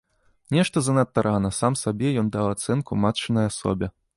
[0.55, 3.93] Нешта занадта рана, сам сабе, ён даў ацэнку матчынай асобе.